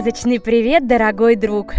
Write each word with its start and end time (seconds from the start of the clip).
Сказочный 0.00 0.40
привет, 0.40 0.86
дорогой 0.86 1.36
друг! 1.36 1.74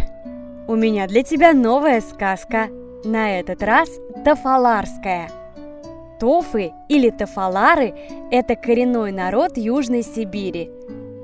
У 0.67 0.75
меня 0.75 1.08
для 1.08 1.24
тебя 1.24 1.54
новая 1.54 2.01
сказка. 2.01 2.67
На 3.04 3.40
этот 3.40 3.63
раз 3.63 3.90
тафаларская. 4.24 5.32
Тофы 6.20 6.72
или 6.88 7.09
тафалары– 7.09 7.95
это 8.31 8.55
коренной 8.55 9.11
народ 9.11 9.57
Южной 9.57 10.04
Сибири. 10.04 10.70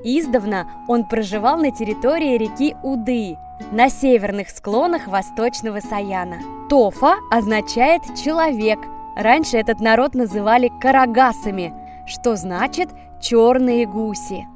Издавна 0.02 0.66
он 0.88 1.04
проживал 1.04 1.58
на 1.58 1.70
территории 1.70 2.36
реки 2.36 2.74
Уды, 2.82 3.36
на 3.70 3.90
северных 3.90 4.48
склонах 4.50 5.06
Восточного 5.06 5.78
Саяна. 5.78 6.40
Тофа 6.68 7.14
означает 7.30 8.02
«человек». 8.24 8.80
Раньше 9.14 9.56
этот 9.56 9.78
народ 9.78 10.16
называли 10.16 10.68
карагасами, 10.80 11.72
что 12.08 12.34
значит 12.34 12.88
«черные 13.20 13.86
гуси». 13.86 14.48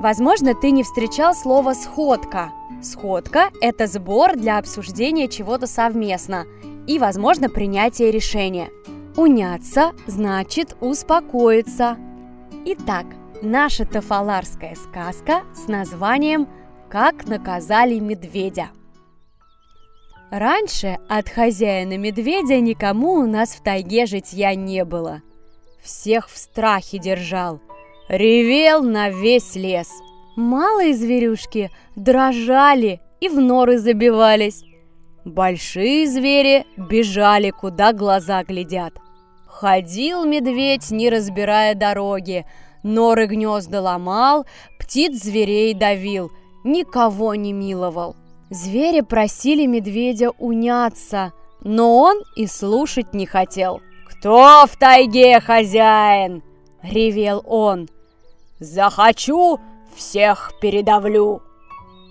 Возможно, 0.00 0.54
ты 0.54 0.70
не 0.70 0.82
встречал 0.82 1.34
слово 1.34 1.74
«сходка». 1.74 2.52
Сходка– 2.82 3.50
это 3.60 3.86
сбор 3.86 4.34
для 4.34 4.56
обсуждения 4.56 5.28
чего-то 5.28 5.66
совместно 5.66 6.46
и, 6.86 6.98
возможно, 6.98 7.50
принятия 7.50 8.10
решения. 8.10 8.70
Уняться 9.14 9.92
значит 10.06 10.74
успокоиться. 10.80 11.98
Итак, 12.64 13.04
наша 13.42 13.84
тафаларская 13.84 14.74
сказка 14.74 15.42
с 15.54 15.68
названием 15.68 16.48
«Как 16.88 17.26
наказали 17.26 17.98
медведя». 17.98 18.70
Раньше 20.30 20.96
от 21.10 21.28
хозяина 21.28 21.98
медведя 21.98 22.58
никому 22.60 23.16
у 23.16 23.26
нас 23.26 23.50
в 23.50 23.62
тайге 23.62 24.06
житья 24.06 24.54
не 24.54 24.86
было. 24.86 25.20
Всех 25.82 26.30
в 26.30 26.38
страхе 26.38 26.98
держал– 26.98 27.60
ревел 28.10 28.82
на 28.82 29.08
весь 29.08 29.54
лес. 29.54 29.88
Малые 30.36 30.94
зверюшки 30.94 31.70
дрожали 31.94 33.00
и 33.20 33.28
в 33.28 33.40
норы 33.40 33.78
забивались. 33.78 34.64
Большие 35.24 36.08
звери 36.08 36.66
бежали, 36.76 37.50
куда 37.50 37.92
глаза 37.92 38.42
глядят. 38.42 38.94
Ходил 39.46 40.24
медведь, 40.24 40.90
не 40.90 41.08
разбирая 41.08 41.74
дороги, 41.74 42.46
норы 42.82 43.26
гнезда 43.26 43.80
ломал, 43.80 44.46
птиц 44.78 45.22
зверей 45.22 45.74
давил, 45.74 46.30
никого 46.64 47.34
не 47.34 47.52
миловал. 47.52 48.16
Звери 48.48 49.02
просили 49.02 49.66
медведя 49.66 50.30
уняться, 50.30 51.32
но 51.62 51.98
он 51.98 52.22
и 52.34 52.46
слушать 52.46 53.14
не 53.14 53.26
хотел. 53.26 53.80
«Кто 54.08 54.66
в 54.66 54.76
тайге 54.76 55.38
хозяин?»— 55.40 56.42
ревел 56.82 57.42
он. 57.46 57.88
Захочу, 58.60 59.58
всех 59.96 60.52
передавлю. 60.60 61.42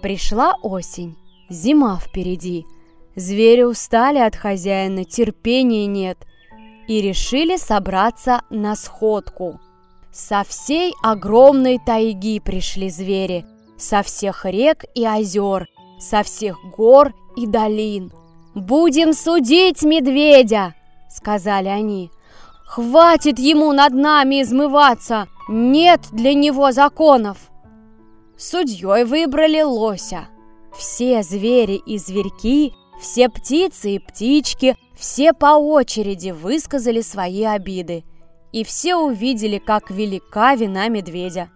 Пришла 0.02 0.56
осень, 0.64 1.16
зима 1.48 2.00
впереди. 2.00 2.66
Звери 3.16 3.62
устали 3.62 4.18
от 4.18 4.36
хозяина, 4.36 5.06
терпения 5.06 5.86
нет. 5.86 6.18
И 6.88 7.02
решили 7.02 7.56
собраться 7.56 8.42
на 8.50 8.76
сходку. 8.76 9.60
Со 10.12 10.44
всей 10.44 10.96
огромной 11.04 11.80
тайги 11.86 12.40
пришли 12.40 12.90
звери, 12.90 13.46
со 13.78 14.02
всех 14.02 14.44
рек 14.46 14.86
и 14.96 15.06
озер, 15.06 15.68
со 16.00 16.24
всех 16.24 16.58
гор 16.76 17.14
и 17.38 17.46
долин. 17.46 18.12
«Будем 18.56 19.14
судить 19.14 19.84
медведя!»— 19.84 20.74
сказали 21.10 21.68
они. 21.68 22.10
«Хватит 22.66 23.38
ему 23.38 23.72
над 23.72 23.94
нами 23.94 24.42
измываться! 24.42 25.28
Нет 25.52 26.02
для 26.12 26.36
него 26.36 26.72
законов. 26.72 27.50
Судьей 28.38 29.04
выбрали 29.04 29.64
лося. 29.64 30.28
Все 30.78 31.24
звери 31.24 31.82
и 31.88 31.98
зверьки, 31.98 32.72
все 33.02 33.30
птицы 33.30 33.96
и 33.96 34.00
птички, 34.00 34.78
все 34.96 35.34
по 35.34 35.58
очереди 35.58 36.30
высказали 36.30 37.02
свои 37.02 37.46
обиды. 37.46 38.04
И 38.52 38.64
все 38.64 38.96
увидели, 38.96 39.58
как 39.58 39.90
велика 39.90 40.54
вина 40.54 40.88
медведя. 40.88 41.50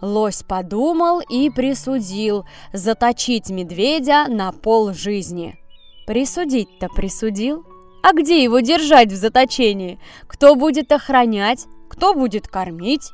Лось 0.00 0.42
подумал 0.42 1.20
и 1.20 1.50
присудил 1.50 2.46
заточить 2.72 3.50
медведя 3.50 4.24
на 4.28 4.52
пол 4.52 4.94
жизни. 4.94 5.58
Присудить-то 6.06 6.88
присудил. 6.88 7.66
А 8.02 8.14
где 8.14 8.42
его 8.42 8.60
держать 8.60 9.12
в 9.12 9.16
заточении? 9.16 10.00
Кто 10.26 10.54
будет 10.54 10.90
охранять? 10.92 11.66
Кто 11.98 12.14
будет 12.14 12.46
кормить? 12.46 13.10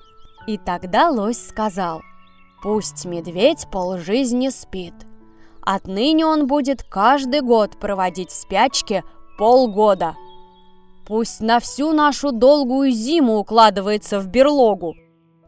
И 0.46 0.58
тогда 0.58 1.08
лось 1.08 1.38
сказал, 1.38 2.02
«Пусть 2.62 3.06
медведь 3.06 3.66
полжизни 3.72 4.50
спит. 4.50 4.92
Отныне 5.62 6.26
он 6.26 6.46
будет 6.46 6.82
каждый 6.82 7.40
год 7.40 7.80
проводить 7.80 8.28
в 8.28 8.36
спячке 8.36 9.02
полгода. 9.38 10.16
Пусть 11.06 11.40
на 11.40 11.60
всю 11.60 11.92
нашу 11.92 12.30
долгую 12.30 12.90
зиму 12.90 13.38
укладывается 13.38 14.20
в 14.20 14.26
берлогу. 14.26 14.94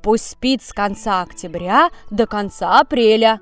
Пусть 0.02 0.30
спит 0.30 0.62
с 0.62 0.72
конца 0.72 1.20
октября 1.20 1.90
до 2.10 2.26
конца 2.26 2.80
апреля. 2.80 3.40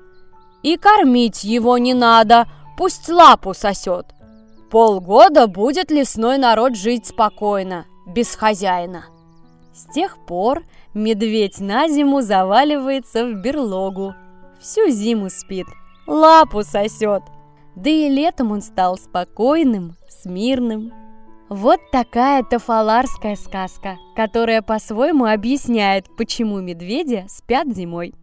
И 0.61 0.75
кормить 0.75 1.45
его 1.45 1.77
не 1.77 1.93
надо, 1.93 2.49
пусть 2.77 3.07
лапу 3.07 3.53
сосет. 3.53 4.07
Полгода 4.69 5.47
будет 5.47 5.89
лесной 5.89 6.37
народ 6.37 6.75
жить 6.75 7.05
спокойно, 7.05 7.85
без 8.05 8.35
хозяина». 8.35 9.14
С 9.75 9.91
тех 9.93 10.17
пор 10.25 10.63
медведь 10.93 11.59
на 11.59 11.89
зиму 11.89 12.21
заваливается 12.21 13.25
в 13.25 13.41
берлогу. 13.41 14.15
Всю 14.57 14.89
зиму 14.89 15.29
спит, 15.29 15.67
лапу 16.07 16.63
сосет. 16.63 17.23
Да 17.75 17.89
и 17.89 18.07
летом 18.07 18.53
он 18.53 18.61
стал 18.61 18.97
спокойным, 18.97 19.97
смирным. 20.07 20.93
Вот 21.49 21.81
такая 21.91 22.43
тафаларская 22.43 23.35
сказка, 23.35 23.97
которая 24.15 24.61
по-своему 24.61 25.25
объясняет, 25.25 26.05
почему 26.15 26.61
медведи 26.61 27.25
спят 27.27 27.67
зимой. 27.67 28.13